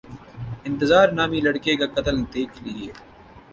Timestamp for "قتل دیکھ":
1.95-2.55